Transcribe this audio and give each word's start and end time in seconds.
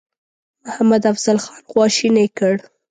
محمدافضل 0.65 1.37
خان 1.43 1.61
خواشینی 1.69 2.27
کړ. 2.37 2.55